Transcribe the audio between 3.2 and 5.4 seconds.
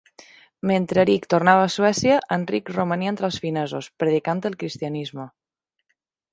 els finesos, predicant el cristianisme.